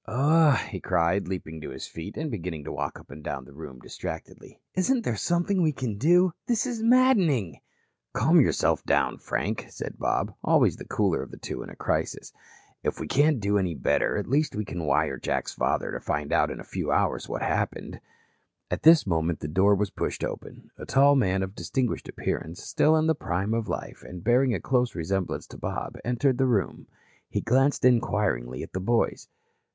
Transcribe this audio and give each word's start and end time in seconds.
"Oh," 0.07 0.53
he 0.71 0.79
cried, 0.79 1.27
leaping 1.27 1.61
to 1.61 1.69
his 1.69 1.85
feet 1.85 2.17
and 2.17 2.31
beginning 2.31 2.63
to 2.63 2.71
walk 2.71 2.99
up 2.99 3.11
and 3.11 3.23
down 3.23 3.45
the 3.45 3.53
room 3.53 3.77
distractedly, 3.77 4.59
"isn't 4.73 5.03
there 5.03 5.15
something 5.15 5.61
we 5.61 5.71
can 5.73 5.99
do? 5.99 6.33
This 6.47 6.65
is 6.65 6.81
maddening." 6.81 7.59
"Calm 8.11 8.37
down 8.37 8.43
yourself, 8.43 8.83
Frank," 9.19 9.67
said 9.69 9.99
Bob, 9.99 10.33
always 10.43 10.77
the 10.77 10.87
cooler 10.87 11.21
of 11.21 11.29
the 11.29 11.37
two 11.37 11.61
in 11.61 11.69
a 11.69 11.75
crisis. 11.75 12.33
"If 12.81 12.99
we 12.99 13.05
can't 13.07 13.39
do 13.39 13.59
any 13.59 13.75
better, 13.75 14.17
at 14.17 14.25
least 14.25 14.55
we 14.55 14.65
can 14.65 14.85
wire 14.85 15.17
to 15.17 15.21
Jack's 15.23 15.53
father 15.53 15.93
and 15.93 16.03
find 16.03 16.33
out 16.33 16.49
in 16.49 16.59
a 16.59 16.63
few 16.63 16.91
hours 16.91 17.29
what 17.29 17.43
happened." 17.43 18.01
At 18.71 18.81
this 18.81 19.05
moment 19.05 19.39
the 19.39 19.47
door 19.47 19.75
was 19.75 19.91
pushed 19.91 20.23
open. 20.23 20.71
A 20.79 20.85
tall 20.87 21.15
man 21.15 21.43
of 21.43 21.53
distinguished 21.53 22.09
appearance, 22.09 22.63
still 22.63 22.95
in 22.97 23.05
the 23.05 23.13
prime 23.13 23.53
of 23.53 23.67
life, 23.67 24.01
and 24.01 24.23
bearing 24.23 24.55
a 24.55 24.59
close 24.59 24.95
resemblance 24.95 25.45
to 25.45 25.59
Bob, 25.59 25.95
entered 26.03 26.39
the 26.39 26.47
room. 26.47 26.87
He 27.29 27.39
glanced 27.39 27.85
inquiringly 27.85 28.63
at 28.63 28.73
the 28.73 28.79
boys. 28.81 29.27